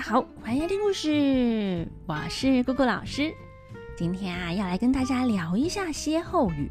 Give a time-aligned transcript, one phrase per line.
[0.00, 3.34] 好，欢迎听故事，我是姑姑老师。
[3.98, 6.70] 今天啊，要来跟大家聊一下歇后语。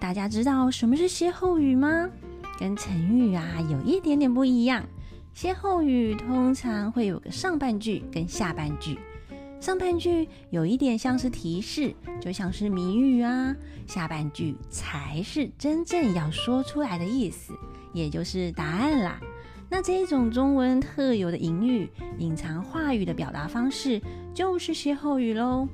[0.00, 2.10] 大家知道什么是歇后语吗？
[2.58, 4.84] 跟成语啊有一点点不一样。
[5.32, 8.98] 歇后语通常会有个上半句跟下半句，
[9.60, 13.54] 上半句有一点像是提示，就像是谜语啊；
[13.86, 17.54] 下半句才是真正要说出来的意思，
[17.92, 19.20] 也就是答案啦。
[19.70, 24.00] 那这一种中文特有的隐语、隐藏话语的表达方式，
[24.32, 25.68] 就是歇后语喽。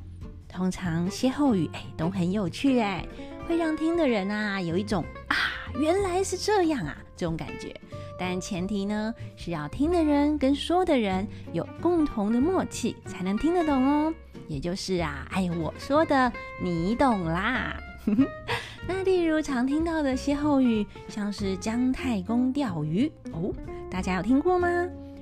[0.49, 3.07] 通常歇后语哎都很有趣哎，
[3.47, 5.37] 会让听的人啊有一种啊
[5.79, 7.75] 原来是这样啊这种感觉。
[8.19, 14.13] 但前提呢是要听的人跟说的人有共同的默契，才能听得懂哦。
[14.49, 17.77] 也就是啊，哎我说的你懂啦。
[18.89, 23.53] 那例如常听到的歇后语，像是姜太公钓鱼哦。
[23.91, 24.69] 大家有听过吗？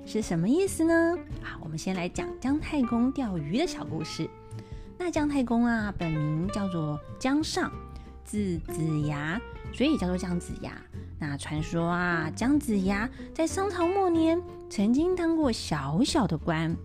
[0.04, 1.16] 是什么意思呢？
[1.42, 4.28] 好，我们先来讲姜太公钓鱼的小故事。
[4.98, 7.72] 那姜太公啊，本名叫做姜尚，
[8.24, 9.40] 字子牙，
[9.72, 10.72] 所以叫做姜子牙。
[11.18, 16.76] 那传说啊，姜子牙在商朝末年曾经当过小小的官，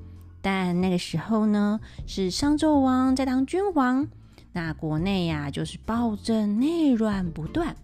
[0.41, 4.07] 但那个时候呢，是商纣王在当君王，
[4.53, 7.75] 那国内呀就是暴政内乱不断。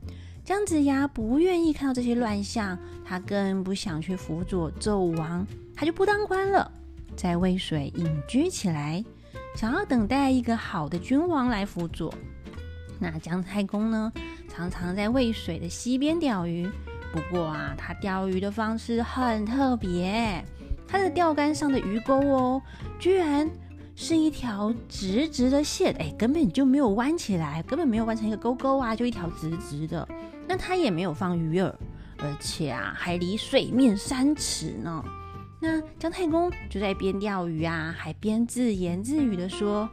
[0.50, 6.72] 姜子牙不愿意看到这些乱象，他更不想去辅佐纣王，他就不当官了，
[7.16, 9.06] 在渭水隐居起来，
[9.56, 12.12] 想要等待一个好的君王来辅佐。
[12.98, 14.12] 那姜太公呢，
[14.48, 16.68] 常常在渭水的西边钓鱼，
[17.14, 20.44] 不过啊，他钓鱼的方式很特别，
[20.88, 22.62] 他的钓竿上的鱼钩哦，
[22.98, 23.48] 居然。
[24.02, 30.08] 是一条直直的线，哎，根本就没有弯起来，根本没有弯成一个勾勾啊，就一条直直的。
[30.50, 31.72] 那它也没有放鱼饵，
[32.18, 35.06] 而且啊，还离水面三尺呢。
[35.62, 39.88] 那姜太公就在边钓鱼啊，还边自言自语的说：“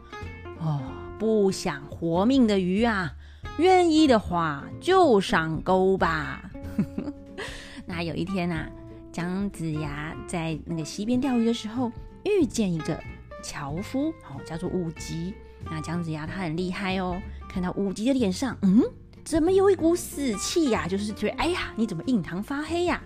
[0.59, 0.81] 哦，
[1.19, 3.13] 不想活命的鱼啊，
[3.59, 6.51] 愿意的话就上钩吧。
[7.85, 8.67] ”那有一天啊，
[9.13, 11.93] 姜子牙在那个溪边钓鱼的时候，
[12.25, 12.99] 遇见一个。
[13.43, 15.35] 樵夫哦，叫做武吉。
[15.71, 18.83] 那姜子牙他很厉害哦，看到武吉的脸上，嗯，
[19.27, 20.87] 怎么有一股死气呀？
[20.87, 23.03] 就是觉得，哎呀，你怎么印堂发黑呀？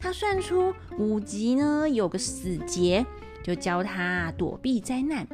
[0.00, 3.06] 他算出五级呢有个死劫，
[3.44, 5.24] 就教他躲避灾难，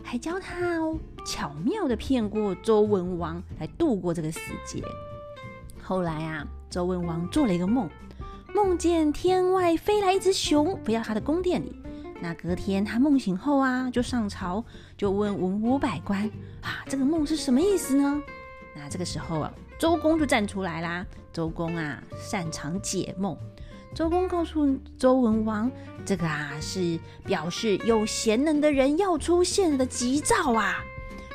[0.00, 4.84] 还教他哦巧妙的骗过周文王来度过这个死劫。
[5.82, 7.90] 后来啊，周文王做了一个梦，
[8.54, 11.76] 梦见天外飞来一只熊，飞到他的宫殿里。
[12.20, 14.64] 那隔天他梦醒后啊，就上朝，
[14.96, 18.22] 就问文武百官啊，这个梦是什么意思呢？
[18.76, 21.04] 那这个时候啊，周公就站出来啦。
[21.32, 23.36] 周公啊，擅长解梦。
[23.92, 25.68] 周公告诉周文王，
[26.06, 30.76] 这个啊是表示有贤能的人要出现的吉兆啊。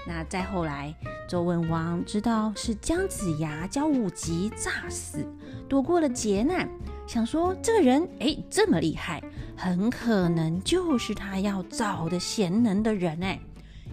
[0.08, 0.96] 那再后来，
[1.28, 5.28] 周文王知道是姜子牙教武吉诈死，
[5.68, 6.70] 躲过了劫难。
[7.06, 9.22] 想说这个人哎这么厉害，
[9.58, 13.38] 很可能就是他要找的贤能的人哎。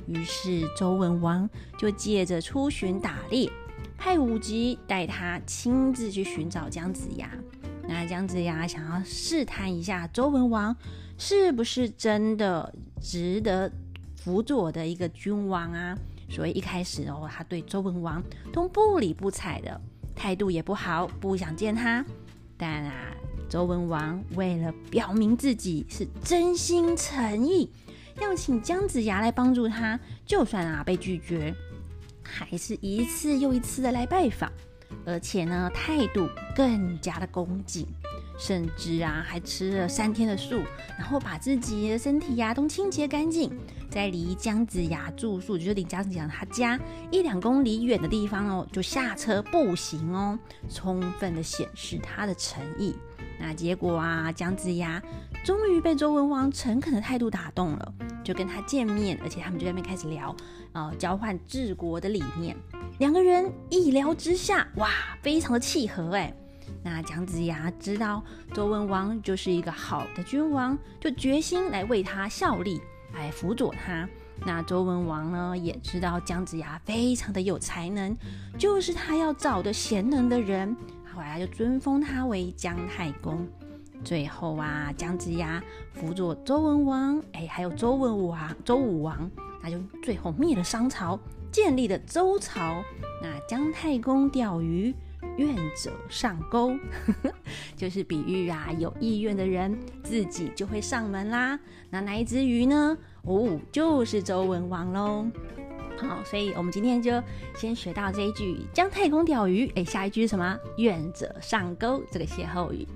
[0.07, 3.51] 于是周文王就借着出巡打猎，
[4.05, 7.31] 派武吉带他亲自去寻找姜子牙。
[7.89, 10.77] 那姜子牙想要试探一下周文王
[11.17, 12.71] 是不是真的
[13.01, 13.73] 值得
[14.15, 15.97] 辅佐的一个君王啊，
[16.29, 18.23] 所以一开始哦，他对周文王
[18.53, 19.81] 都不理不睬的
[20.15, 22.05] 态度也不好，不想见他。
[22.59, 23.11] 但啊，
[23.49, 27.71] 周文王为了表明自己是真心诚意，
[28.21, 31.55] 要请姜子牙来帮助他，就算啊被拒绝，
[32.25, 34.51] 还是一次又一次的来拜访，
[35.05, 37.87] 而且呢态度更加的恭敬，
[38.39, 40.62] 甚至啊还吃了三天的素，
[40.99, 43.51] 然后把自己的身体呀都清洁干净，
[43.91, 46.79] 在离姜子牙住宿，就是离姜子牙他家
[47.11, 52.94] 一两公里远的地方哦，就下车步行哦，充分的显示他的诚意。
[53.38, 55.03] 那结果啊，姜子牙
[55.44, 57.94] 终于被周文王诚恳的态度打动了，
[58.25, 60.35] 就跟他见面，而且他们就在那边开始聊，
[60.73, 62.56] 呃，交换治国的理念。
[62.99, 64.88] 两个人一聊之下，哇，
[65.20, 66.35] 非常的契合哎。
[66.82, 68.25] 那姜子牙知道
[68.55, 72.81] 周文王就是一个好的君王，就决心来为他效力，
[73.12, 74.08] 来辅佐他。
[74.47, 78.17] 那周文王呢，也知道姜子牙非常的有才能，
[78.58, 80.75] 就是他要找的贤能的人。
[81.14, 83.47] 后来就尊封他为姜太公。
[84.05, 85.62] 最后啊，姜子牙
[85.93, 89.31] 辅佐周文王，哎，还有周文王、周武王，
[89.62, 91.19] 那就最后灭了商朝，
[91.51, 92.85] 建立了周朝。
[93.23, 94.95] 那姜太公钓鱼，
[95.39, 96.77] 愿者上钩，
[97.75, 101.59] 就是比喻啊，有意愿的人自己就会上门啦。
[101.89, 102.97] 那哪一只鱼呢？
[103.23, 105.27] 哦，就是周文王喽。
[105.97, 107.23] 好，所以我们今天就
[107.57, 109.67] 先学到这一句姜太公钓鱼。
[109.77, 110.59] 哎，下一句是什么？
[110.77, 112.87] 愿者上钩，这个歇后语。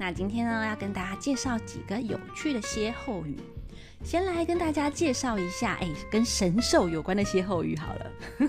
[0.00, 3.36] 那今天呢，要跟大家介绍几个有趣的歇后语。
[4.04, 8.06] 先来跟大家介绍一下，哎，跟神兽有关的歇后语好了。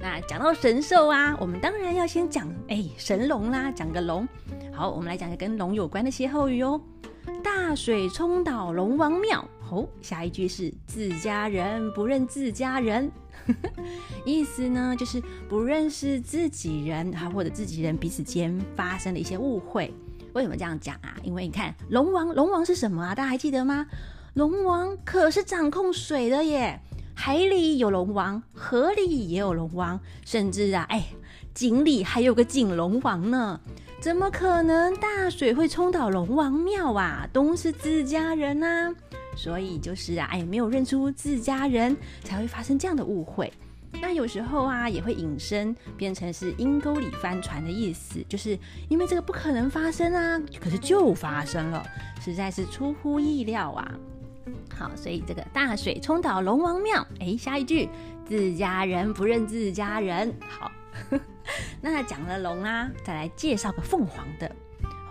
[0.00, 4.26] 那讲到神兽啊，我们当然要先讲，哎，神龙啦，讲个龙。
[4.72, 6.80] 好，我们来讲个跟龙有关的歇后语哦。
[7.44, 13.08] 大水冲倒龙王庙，哦，下一句是自家人不认自家人，
[14.26, 19.94] 意思呢就是不认识自己人，哈，或者自己人彼此间发生了一些误会。
[20.34, 21.16] 为什么这样讲啊？
[21.22, 23.14] 因为你看龙王，龙王是什么啊？
[23.14, 23.86] 大家还记得吗？
[24.34, 26.80] 龙王可是掌控水的耶，
[27.14, 31.04] 海里有龙王，河里也有龙王，甚至啊，哎，
[31.52, 33.60] 井里还有个井龙王呢。
[34.00, 37.28] 怎么可能大水会冲倒龙王庙啊？
[37.32, 38.92] 都是自家人呐。
[39.36, 43.52] 所以就是啊，哎，没有认出自家人，才会发生这样的误会。
[44.00, 48.58] 那有时候啊，也会引申变成是阴沟里翻船的意思，就是
[48.88, 51.84] 因为这个不可能发生啊，可是就发生了，
[52.20, 53.94] 实在是出乎意料啊。
[54.76, 57.88] 好，所以这个大水冲倒龙王庙，哎，下一句
[58.26, 60.34] 自家人不认自家人。
[60.48, 60.72] 好，
[61.80, 64.50] 那讲了龙啊，再来介绍个凤凰的。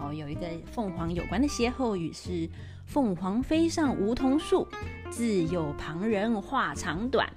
[0.02, 2.50] 哦，有一个凤凰有关的歇后语是
[2.86, 4.68] “凤凰飞上梧桐树，
[5.10, 7.32] 自有旁人话长短”。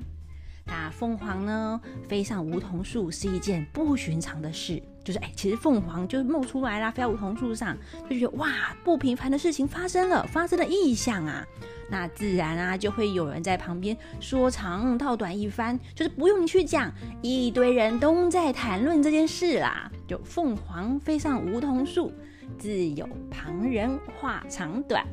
[0.66, 4.82] 那凤凰呢，飞上梧桐树是一件不寻常的事。
[5.05, 7.76] 就是哎，其实凤凰就冒出来啦，飞到梧桐树上，
[8.08, 11.46] 就觉得哇，不平凡的事情发生了，发生了异象啊。
[11.90, 16.90] 那自然啊，就会有人在旁边说长道短一番，就是不用你去讲，
[17.20, 19.93] 一堆人都在谈论这件事啦。
[20.08, 22.11] 就凤凰飞上梧桐树，
[22.58, 25.05] 自有旁人话长短。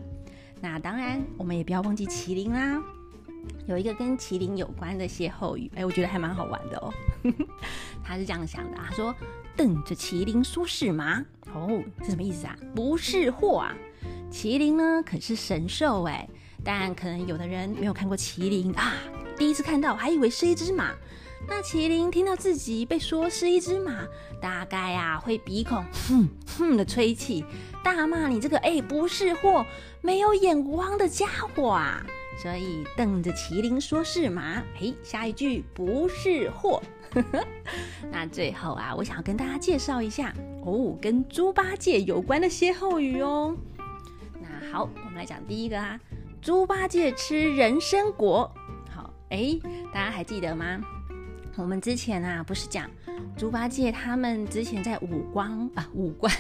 [0.62, 2.82] 那当然，我们也不要忘记麒麟啦。
[3.68, 6.94] 有一个跟麒麟有关的歇后语，哎，我觉得还蛮好玩的哦。
[8.04, 9.16] 他是这样想的，他说
[9.56, 11.24] ：“瞪着麒麟说是马，
[11.54, 12.56] 哦，是什么意思啊？
[12.76, 13.76] 不是货啊！
[14.32, 16.28] 麒麟呢可是神兽哎，
[16.64, 18.94] 但可能有的人没有看过麒麟啊，
[19.38, 20.92] 第一次看到还以为是一只马。
[21.48, 24.06] 那麒麟听到自己被说是一只马，
[24.40, 27.44] 大概啊会鼻孔哼哼的吹气，
[27.84, 29.66] 大骂你这个哎不是货、
[30.02, 32.06] 没有眼光的家伙啊！”
[32.38, 36.82] 所以瞪着麒麟说是马，嘿，下一句不是货。
[38.12, 40.34] 那最后啊，我想要跟大家介绍一下
[40.64, 43.56] 哦，跟猪八戒有关的歇后语哦。
[44.40, 46.00] 那好，我们来讲第一个啊，
[46.42, 48.50] 猪八戒吃人参果。
[48.90, 49.60] 好，哎，
[49.94, 50.82] 大家还记得吗？
[51.58, 52.90] 我们之前啊，不是讲
[53.38, 56.34] 猪八戒他们之前在五光啊五官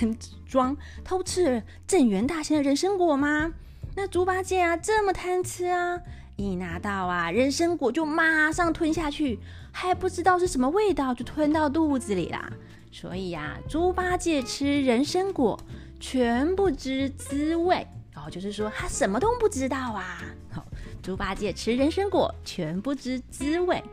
[0.47, 3.53] 庄偷吃镇元大仙的人参果吗？
[3.95, 5.99] 那猪八戒啊，这么贪吃啊，
[6.37, 9.37] 一拿到啊人参果就马上吞下去，
[9.71, 12.51] 还不知道是什么味道，就吞到肚子里啦。
[12.91, 15.59] 所以呀，猪八戒吃人参果
[15.99, 20.23] 全不知滋味，然后就是说他什么都不知道啊。
[20.51, 20.65] 好，
[21.03, 23.83] 猪八戒吃人参果全不知滋味。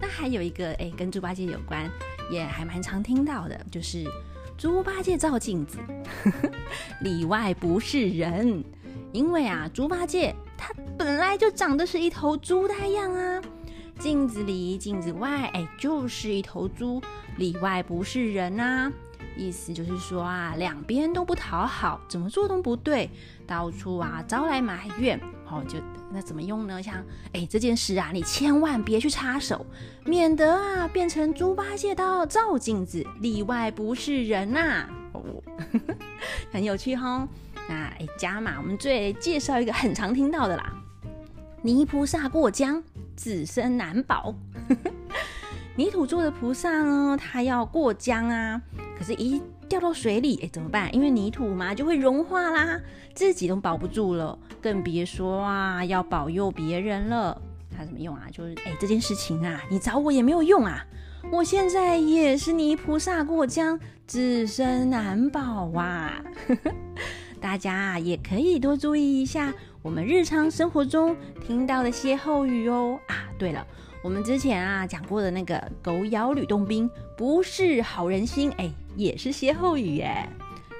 [0.00, 1.90] 那还有一个哎，跟猪八戒有关，
[2.30, 4.04] 也还蛮常听到的，就是
[4.56, 5.78] 猪八戒照镜子，
[7.02, 8.64] 里外不是人。
[9.12, 13.42] 因为啊，猪八戒他本来就长得是一头猪的样啊，
[13.98, 17.02] 镜子里镜子外，哎，就是一头猪，
[17.36, 18.92] 里外不是人啊。
[19.36, 23.08] 意思就是说啊，两边都不讨好，怎么做都不对，
[23.46, 25.18] 到处啊招来埋怨。
[25.48, 25.78] 哦，就
[26.12, 26.82] 那怎么用呢？
[26.82, 27.02] 像
[27.32, 29.64] 哎这件事啊，你千万别去插手，
[30.04, 34.88] 免得啊变成猪八戒到照镜子，里外不是人呐。
[35.12, 35.22] 哦，
[36.52, 37.26] 很有趣哈。
[37.70, 40.74] 那哎，加嘛，我们最介绍一个很常听到的啦。
[41.62, 42.82] 泥菩萨过江，
[43.14, 44.34] 自身难保。
[45.76, 48.60] 泥土做的菩萨呢，他要过江啊，
[48.98, 50.92] 可是，一掉到水里，哎，怎么办？
[50.92, 52.80] 因为泥土嘛，就会融化啦，
[53.14, 57.40] 自己都保不住了，更别说啊，要保佑别人了。
[57.76, 58.26] 他怎么用啊？
[58.32, 60.84] 就是哎，这件事情啊，你找我也没有用啊。
[61.30, 66.20] 我现在也是泥菩萨过江，自身难保啊。
[67.40, 71.16] 大家啊，也可以多注意一下我们日常生活中
[71.46, 73.00] 听到的歇后语哦。
[73.06, 73.66] 啊，对了，
[74.02, 80.28] 我们之前啊讲过的那个“狗咬吕洞宾”不是好人心，哎，也是歇后语耶。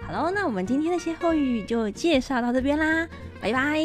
[0.07, 3.09] 好喽，那我们今天的歇后语就介绍到这边啦，
[3.41, 3.81] 拜拜。